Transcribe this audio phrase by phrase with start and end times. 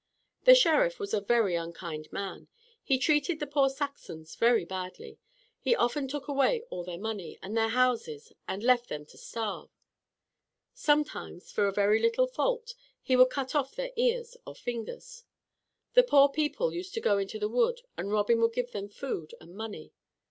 [0.45, 2.47] The Sheriff was a very unkind man.
[2.83, 5.19] He treated the poor Saxons very badly.
[5.59, 9.69] He often took away all their money, and their houses and left them to starve.
[10.73, 15.23] Sometimes, for a very little fault, he would cut off their ears or fingers.
[15.93, 19.35] The poor people used to go into the wood, and Robin would give them food
[19.39, 19.93] and money.